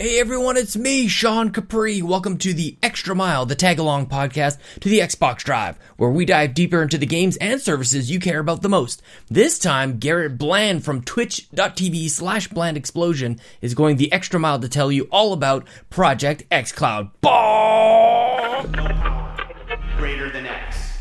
[0.00, 2.00] Hey everyone, it's me, Sean Capri.
[2.00, 6.24] Welcome to the Extra Mile, the tag along podcast to the Xbox Drive, where we
[6.24, 9.02] dive deeper into the games and services you care about the most.
[9.28, 14.70] This time, Garret Bland from twitch.tv slash bland explosion is going the extra mile to
[14.70, 17.10] tell you all about Project xCloud.
[17.20, 18.62] Ball!
[19.98, 20.96] greater than X.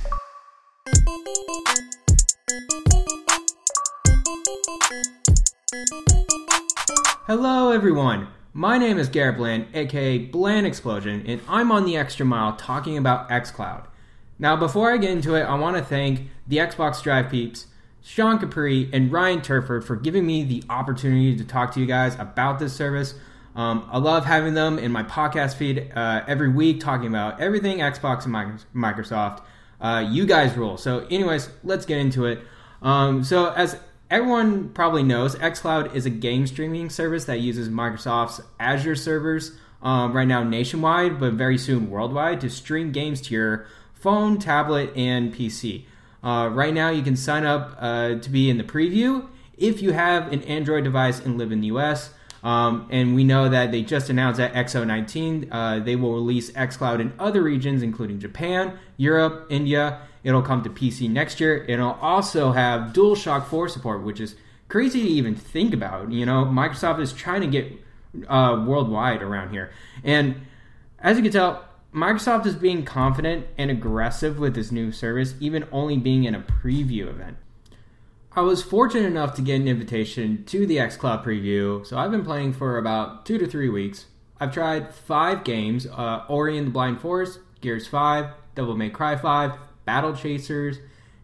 [7.28, 8.28] Hello, everyone.
[8.54, 12.98] My name is Garret Bland, aka Bland Explosion, and I'm on the Extra Mile talking
[12.98, 13.86] about xCloud.
[14.40, 17.68] Now, before I get into it, I want to thank the Xbox Drive peeps,
[18.02, 22.16] Sean Capri, and Ryan Turford for giving me the opportunity to talk to you guys
[22.16, 23.14] about this service.
[23.56, 27.78] Um, I love having them in my podcast feed uh, every week, talking about everything
[27.79, 29.43] Xbox and Microsoft.
[29.79, 30.78] Uh, you guys rule.
[30.78, 32.40] So, anyways, let's get into it.
[32.81, 33.78] Um, so, as
[34.09, 39.52] everyone probably knows xCloud is a game streaming service that uses Microsoft's Azure servers
[39.82, 44.92] um, right now nationwide, but very soon worldwide to stream games to your phone, tablet,
[44.96, 45.86] and PC.
[46.24, 49.92] Uh, right now, you can sign up uh, to be in the preview if you
[49.92, 52.14] have an Android device and live in the US.
[52.44, 57.02] Um, and we know that they just announced at XO19 uh, they will release xCloud
[57.02, 61.66] in other regions, including Japan, Europe, India, It'll come to PC next year.
[61.67, 64.36] It'll also have DualShock 4 support, which is
[64.67, 66.11] crazy to even think about.
[66.11, 67.72] You know, Microsoft is trying to get
[68.28, 69.72] uh, worldwide around here.
[70.03, 70.42] And
[71.00, 75.67] as you can tell, Microsoft is being confident and aggressive with this new service, even
[75.72, 77.38] only being in a preview event.
[78.36, 82.23] I was fortunate enough to get an invitation to the xCloud preview, so I've been
[82.23, 84.06] playing for about two to three weeks.
[84.39, 89.16] I've tried five games uh, Ori and the Blind Forest, Gears 5, Devil May Cry
[89.16, 89.58] 5,
[89.90, 90.78] Battle Chasers,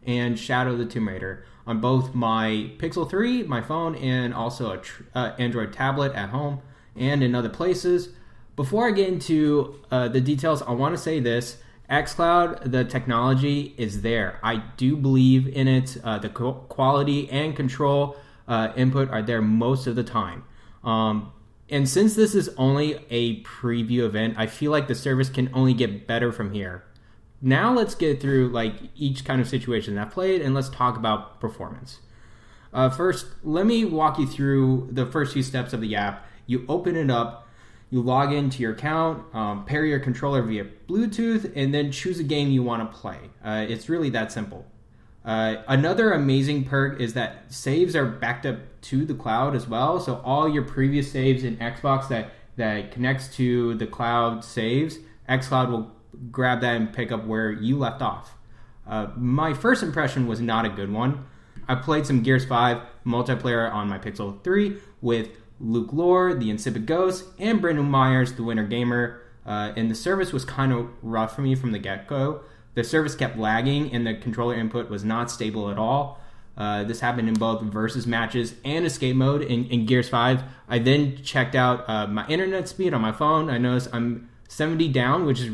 [0.07, 4.77] and Shadow the Tomb Raider on both my Pixel 3, my phone, and also a
[4.79, 6.63] tr- uh, Android tablet at home
[6.95, 8.09] and in other places.
[8.55, 11.57] Before I get into uh, the details, I want to say this.
[11.87, 14.39] xCloud, the technology is there.
[14.41, 15.97] I do believe in it.
[16.03, 20.43] Uh, the co- quality and control uh, input are there most of the time.
[20.83, 21.31] Um,
[21.69, 25.75] and since this is only a preview event, I feel like the service can only
[25.75, 26.83] get better from here.
[27.41, 30.97] Now let's get through like each kind of situation that I've played, and let's talk
[30.97, 31.99] about performance.
[32.73, 36.25] Uh, first, let me walk you through the first few steps of the app.
[36.45, 37.47] You open it up,
[37.89, 42.23] you log into your account, um, pair your controller via Bluetooth, and then choose a
[42.23, 43.17] game you want to play.
[43.43, 44.65] Uh, it's really that simple.
[45.23, 49.99] Uh, another amazing perk is that saves are backed up to the cloud as well.
[49.99, 55.69] So all your previous saves in Xbox that that connects to the cloud saves, xCloud
[55.69, 55.91] will
[56.31, 58.35] grab that and pick up where you left off.
[58.87, 61.25] Uh, my first impression was not a good one.
[61.67, 66.85] I played some Gears 5 multiplayer on my Pixel 3 with Luke Lore, the Insipid
[66.85, 71.35] Ghost, and Brendan Myers, the Winter Gamer, uh, and the service was kind of rough
[71.35, 72.41] for me from the get go.
[72.75, 76.19] The service kept lagging, and the controller input was not stable at all.
[76.57, 80.43] Uh, this happened in both versus matches and escape mode in, in Gears 5.
[80.69, 83.49] I then checked out uh, my internet speed on my phone.
[83.49, 85.49] I noticed I'm 70 down, which is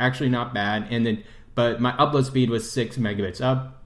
[0.00, 0.88] actually not bad.
[0.90, 1.22] And then,
[1.54, 3.84] but my upload speed was six megabits up.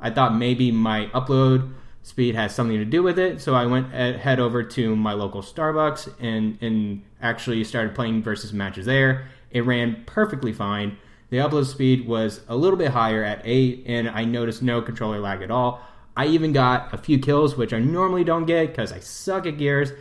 [0.00, 1.72] I thought maybe my upload
[2.02, 5.42] speed has something to do with it, so I went head over to my local
[5.42, 9.28] Starbucks and and actually started playing versus matches there.
[9.50, 10.98] It ran perfectly fine.
[11.30, 15.18] The upload speed was a little bit higher at 8, and I noticed no controller
[15.18, 15.80] lag at all.
[16.16, 19.58] I even got a few kills, which I normally don't get because I suck at
[19.58, 19.92] Gears.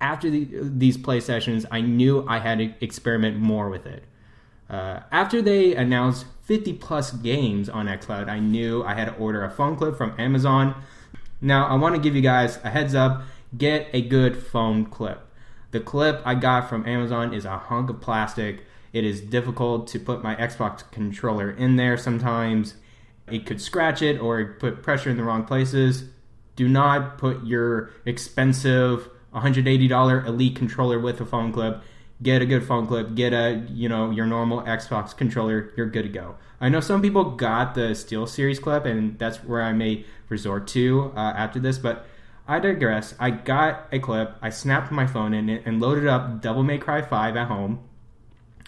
[0.00, 4.04] After the, these play sessions, I knew I had to experiment more with it.
[4.68, 9.44] Uh, after they announced 50 plus games on xCloud, I knew I had to order
[9.44, 10.74] a phone clip from Amazon.
[11.40, 13.22] Now, I want to give you guys a heads up
[13.56, 15.20] get a good phone clip.
[15.70, 18.64] The clip I got from Amazon is a hunk of plastic.
[18.92, 22.74] It is difficult to put my Xbox controller in there sometimes.
[23.28, 26.04] It could scratch it or put pressure in the wrong places.
[26.56, 31.82] Do not put your expensive $180 Elite controller with a phone clip
[32.24, 36.02] get a good phone clip, get a you know your normal Xbox controller, you're good
[36.02, 36.36] to go.
[36.60, 41.12] I know some people got the SteelSeries clip, and that's where I may resort to
[41.14, 42.06] uh, after this, but
[42.48, 43.14] I digress.
[43.20, 46.78] I got a clip, I snapped my phone in it, and loaded up Devil May
[46.78, 47.80] Cry 5 at home.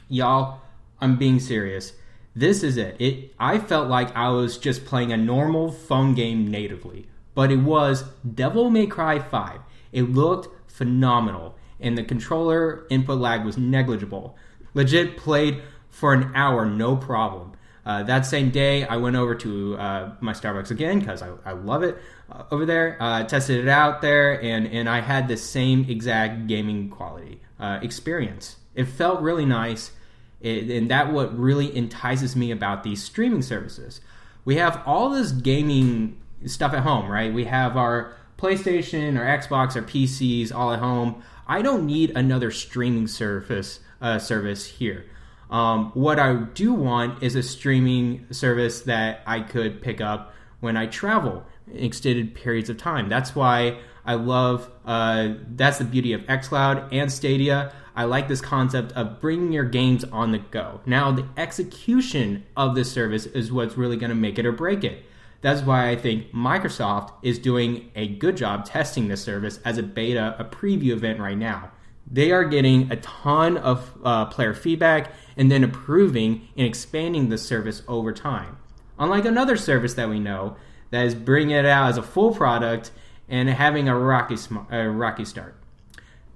[0.08, 0.60] Y'all,
[1.00, 1.94] I'm being serious.
[2.34, 2.96] This is it.
[2.98, 7.60] It I felt like I was just playing a normal phone game natively, but it
[7.60, 8.04] was
[8.34, 9.60] Devil May Cry 5.
[9.92, 14.36] It looked phenomenal and the controller input lag was negligible.
[14.74, 17.52] Legit played for an hour, no problem.
[17.86, 21.52] Uh, that same day, I went over to uh, my Starbucks again because I, I
[21.52, 21.96] love it
[22.30, 22.96] uh, over there.
[23.00, 27.78] Uh, tested it out there, and, and I had the same exact gaming quality uh,
[27.82, 28.56] experience.
[28.74, 29.92] It felt really nice,
[30.40, 34.00] it, and that what really entices me about these streaming services.
[34.44, 37.32] We have all this gaming stuff at home, right?
[37.32, 41.22] We have our PlayStation, our Xbox, our PCs all at home.
[41.46, 45.06] I don't need another streaming service uh, service here.
[45.50, 50.76] Um, what I do want is a streaming service that I could pick up when
[50.76, 53.08] I travel extended periods of time.
[53.08, 54.70] That's why I love.
[54.84, 57.72] Uh, that's the beauty of XCloud and Stadia.
[57.94, 60.80] I like this concept of bringing your games on the go.
[60.84, 64.84] Now, the execution of this service is what's really going to make it or break
[64.84, 65.04] it.
[65.42, 69.82] That's why I think Microsoft is doing a good job testing this service as a
[69.82, 71.70] beta, a preview event right now.
[72.10, 77.38] They are getting a ton of uh, player feedback and then approving and expanding the
[77.38, 78.58] service over time.
[78.98, 80.56] Unlike another service that we know
[80.90, 82.92] that is bringing it out as a full product
[83.28, 84.36] and having a rocky,
[84.70, 85.56] a rocky start.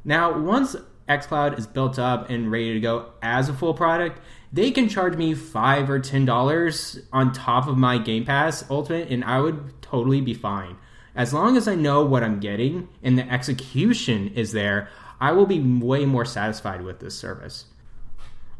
[0.04, 0.76] Now, once
[1.10, 4.20] xCloud is built up and ready to go as a full product,
[4.52, 9.10] they can charge me five or ten dollars on top of my Game Pass Ultimate,
[9.10, 10.76] and I would totally be fine.
[11.14, 14.88] As long as I know what I'm getting and the execution is there,
[15.20, 17.66] I will be way more satisfied with this service.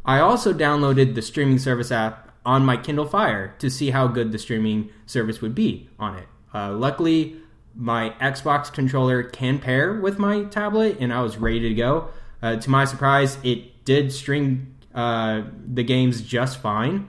[0.05, 4.33] I also downloaded the streaming service app on my Kindle Fire to see how good
[4.33, 6.27] the streaming service would be on it.
[6.53, 7.37] Uh, luckily,
[7.75, 12.09] my Xbox controller can pair with my tablet, and I was ready to go.
[12.43, 17.09] Uh, to my surprise, it did stream uh, the games just fine.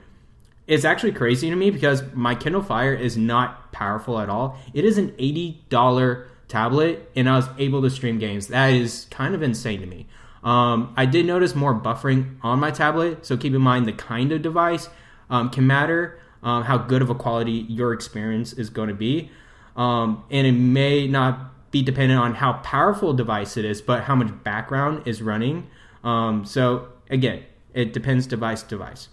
[0.67, 4.57] It's actually crazy to me because my Kindle Fire is not powerful at all.
[4.73, 8.47] It is an $80 tablet, and I was able to stream games.
[8.47, 10.07] That is kind of insane to me.
[10.43, 14.31] Um, I did notice more buffering on my tablet, so keep in mind the kind
[14.31, 14.89] of device
[15.29, 19.29] um, can matter um, how good of a quality your experience is going to be.
[19.75, 21.39] Um, and it may not
[21.71, 25.67] be dependent on how powerful a device it is, but how much background is running.
[26.03, 29.07] Um, so again, it depends device to device.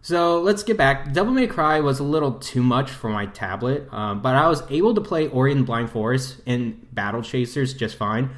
[0.00, 1.12] So let's get back.
[1.12, 4.62] Devil May Cry was a little too much for my tablet, um, but I was
[4.70, 8.30] able to play Ori and Blind Forest and Battle Chasers just fine.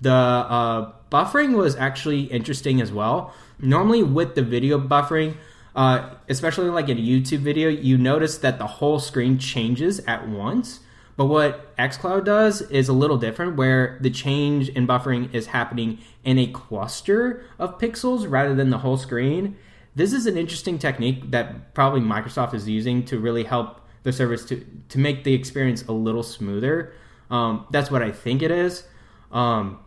[0.00, 3.32] The uh, buffering was actually interesting as well.
[3.58, 5.36] Normally, with the video buffering,
[5.74, 10.28] uh, especially like in a YouTube video, you notice that the whole screen changes at
[10.28, 10.80] once.
[11.16, 15.98] But what xCloud does is a little different, where the change in buffering is happening
[16.24, 19.56] in a cluster of pixels rather than the whole screen.
[19.94, 24.44] This is an interesting technique that probably Microsoft is using to really help the service
[24.44, 26.92] to, to make the experience a little smoother.
[27.30, 28.84] Um, that's what I think it is.
[29.32, 29.80] Um,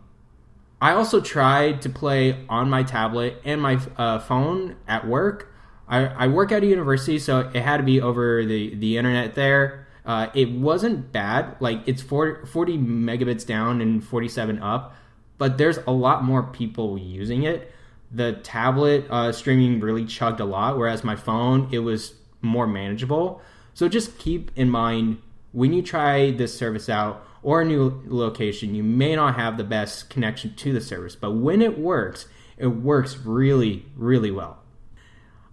[0.80, 5.52] I also tried to play on my tablet and my uh, phone at work.
[5.88, 9.34] I, I, work at a university, so it had to be over the, the internet
[9.34, 9.79] there.
[10.04, 11.56] Uh, it wasn't bad.
[11.60, 14.94] Like it's 40, 40 megabits down and 47 up,
[15.38, 17.72] but there's a lot more people using it.
[18.10, 23.40] The tablet uh, streaming really chugged a lot, whereas my phone it was more manageable.
[23.74, 25.18] So just keep in mind
[25.52, 29.64] when you try this service out or a new location, you may not have the
[29.64, 32.26] best connection to the service, but when it works,
[32.56, 34.58] it works really, really well.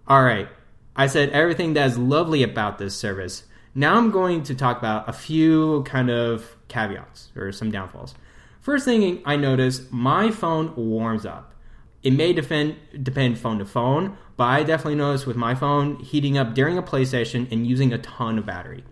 [0.06, 0.48] All right,
[0.94, 3.44] I said everything that is lovely about this service.
[3.78, 8.12] Now I'm going to talk about a few kind of caveats or some downfalls.
[8.60, 11.54] First thing I notice, my phone warms up.
[12.02, 16.36] It may defend, depend phone to phone, but I definitely notice with my phone heating
[16.36, 18.82] up during a play session and using a ton of battery.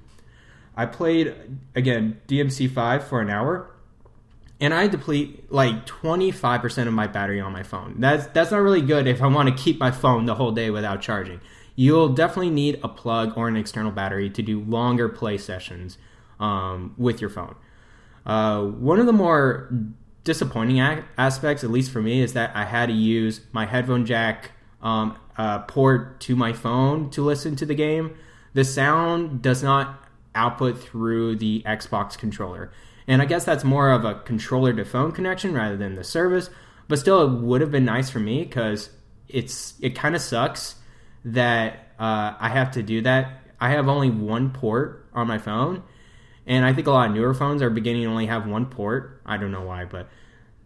[0.76, 1.34] I played
[1.74, 3.68] again DMC5 for an hour,
[4.60, 7.96] and I deplete like 25% of my battery on my phone.
[7.98, 10.70] That's that's not really good if I want to keep my phone the whole day
[10.70, 11.40] without charging.
[11.76, 15.98] You'll definitely need a plug or an external battery to do longer play sessions
[16.40, 17.54] um, with your phone.
[18.24, 19.70] Uh, one of the more
[20.24, 24.04] disappointing a- aspects, at least for me, is that I had to use my headphone
[24.06, 24.52] jack
[24.82, 28.16] um, uh, port to my phone to listen to the game.
[28.54, 30.02] The sound does not
[30.34, 32.72] output through the Xbox controller.
[33.06, 36.50] And I guess that's more of a controller to phone connection rather than the service.
[36.88, 38.90] But still, it would have been nice for me because
[39.28, 40.76] it's it kind of sucks
[41.26, 43.40] that uh, I have to do that.
[43.60, 45.82] I have only one port on my phone,
[46.46, 49.20] and I think a lot of newer phones are beginning to only have one port.
[49.26, 50.08] I don't know why, but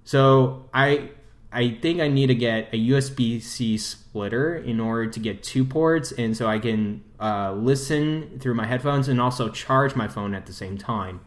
[0.05, 1.11] so I
[1.53, 5.65] I think I need to get a USB C splitter in order to get two
[5.65, 10.35] ports, and so I can uh, listen through my headphones and also charge my phone
[10.35, 11.21] at the same time.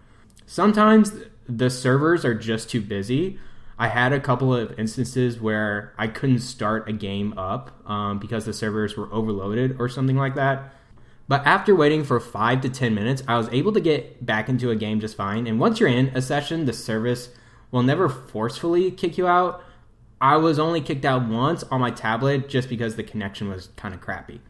[0.45, 1.11] Sometimes
[1.47, 3.39] the servers are just too busy.
[3.77, 8.45] I had a couple of instances where I couldn't start a game up um, because
[8.45, 10.73] the servers were overloaded or something like that.
[11.27, 14.69] But after waiting for five to 10 minutes, I was able to get back into
[14.69, 15.47] a game just fine.
[15.47, 17.29] And once you're in a session, the service
[17.71, 19.63] will never forcefully kick you out.
[20.21, 23.93] I was only kicked out once on my tablet just because the connection was kind
[23.93, 24.41] of crappy.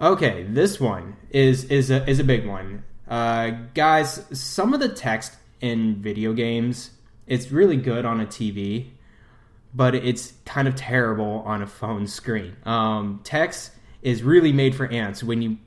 [0.00, 2.84] Okay, this one is is a, is a big one.
[3.08, 6.90] Uh, guys, some of the text in video games
[7.28, 8.88] it's really good on a TV,
[9.74, 12.56] but it's kind of terrible on a phone screen.
[12.64, 15.58] Um, text is really made for ants when you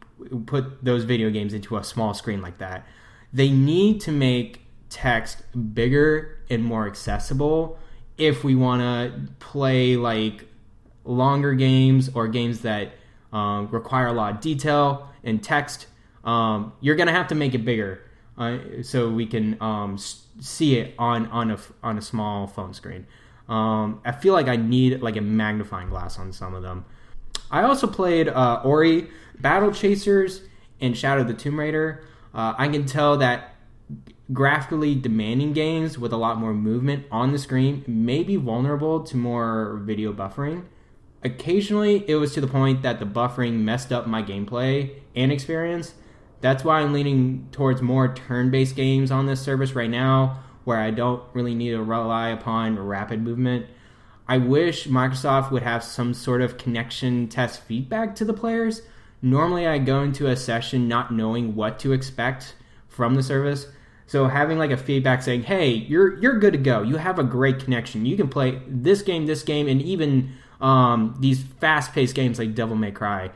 [0.46, 2.86] put those video games into a small screen like that.
[3.32, 7.80] They need to make text bigger and more accessible
[8.18, 10.46] if we want to play like
[11.06, 12.92] longer games or games that
[13.32, 15.88] um, require a lot of detail and text.
[16.24, 18.02] Um, you're gonna have to make it bigger
[18.82, 23.06] so we can um, see it on on a on a small phone screen.
[23.48, 26.86] Um, I feel like I need like a magnifying glass on some of them.
[27.50, 30.42] I also played uh, Ori, Battle Chasers,
[30.80, 32.04] and Shadow of the Tomb Raider.
[32.34, 33.56] Uh, I can tell that
[34.32, 39.18] graphically demanding games with a lot more movement on the screen may be vulnerable to
[39.18, 40.64] more video buffering.
[41.24, 45.94] Occasionally, it was to the point that the buffering messed up my gameplay and experience,
[46.42, 50.92] that's why I'm leaning towards more turn-based games on this service right now, where I
[50.92, 53.68] don't really need to rely upon rapid movement.
[54.28, 58.82] I wish Microsoft would have some sort of connection test feedback to the players.
[59.22, 62.56] Normally, I go into a session not knowing what to expect
[62.88, 63.68] from the service.
[64.08, 66.82] So having like a feedback saying, "Hey, you're you're good to go.
[66.82, 68.06] You have a great connection.
[68.06, 72.76] You can play this game, this game, and even um, these fast-paced games like Devil
[72.76, 73.32] May Cry."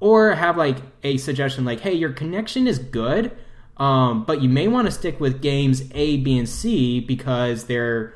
[0.00, 3.36] Or have like a suggestion like, hey, your connection is good,
[3.76, 8.14] um, but you may want to stick with games A, B, and C because they're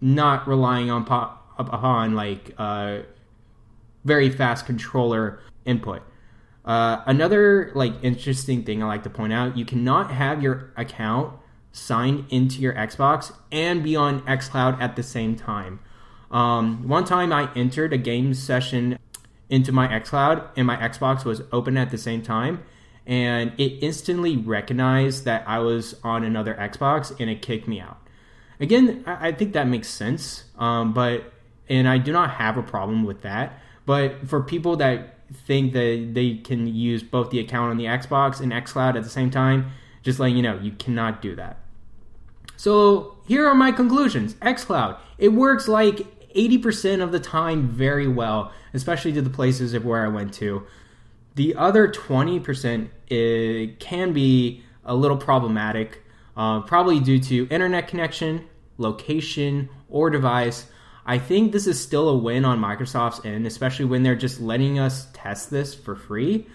[0.00, 3.00] not relying on po- upon like uh,
[4.04, 6.02] very fast controller input.
[6.64, 11.34] Uh, another like interesting thing I like to point out: you cannot have your account
[11.72, 15.80] signed into your Xbox and be on XCloud at the same time.
[16.30, 18.98] Um, one time I entered a game session
[19.50, 22.62] into my xCloud and my Xbox was open at the same time.
[23.06, 27.98] And it instantly recognized that I was on another Xbox and it kicked me out.
[28.60, 30.44] Again, I think that makes sense.
[30.58, 31.32] Um, but,
[31.68, 33.58] and I do not have a problem with that.
[33.86, 38.40] But for people that think that they can use both the account on the Xbox
[38.40, 41.58] and xCloud at the same time, just letting you know, you cannot do that.
[42.56, 44.34] So here are my conclusions.
[44.34, 49.84] xCloud, it works like 80% of the time very well, especially to the places of
[49.84, 50.66] where I went to.
[51.34, 56.02] The other 20% it can be a little problematic,
[56.36, 60.66] uh, probably due to internet connection, location, or device.
[61.04, 64.78] I think this is still a win on Microsoft's end, especially when they're just letting
[64.78, 66.46] us test this for free,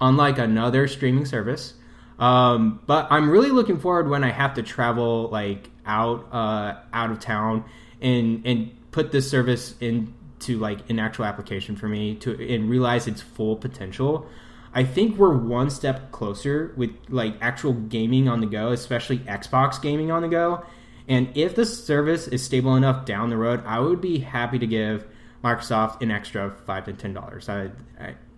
[0.00, 1.74] unlike another streaming service.
[2.18, 7.10] Um, but I'm really looking forward when I have to travel like out uh, out
[7.10, 7.64] of town
[8.00, 13.08] and and put this service into like an actual application for me to and realize
[13.08, 14.24] its full potential.
[14.72, 19.82] I think we're one step closer with like actual gaming on the go, especially Xbox
[19.82, 20.64] gaming on the go.
[21.08, 24.66] And if the service is stable enough down the road, I would be happy to
[24.66, 25.04] give
[25.42, 27.48] Microsoft an extra five to ten dollars.
[27.48, 27.72] I,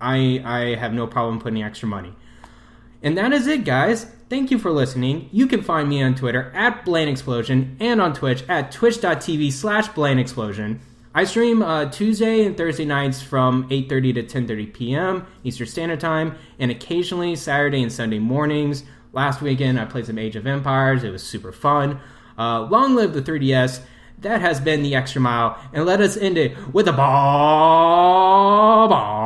[0.01, 2.15] I I have no problem putting extra money.
[3.03, 4.07] And that is it, guys.
[4.29, 5.29] Thank you for listening.
[5.31, 9.87] You can find me on Twitter at Bland Explosion and on Twitch at twitch.tv slash
[9.89, 10.81] Bland Explosion.
[11.15, 15.27] I stream uh, Tuesday and Thursday nights from 8.30 to 10.30 p.m.
[15.45, 18.83] Eastern Standard Time, and occasionally Saturday and Sunday mornings.
[19.13, 21.05] Last weekend, I played some Age of Empires.
[21.05, 22.01] It was super fun.
[22.37, 23.79] Uh, long live the 3DS.
[24.19, 28.89] That has been the extra mile, and let us end it with a ball.
[28.89, 29.16] ball.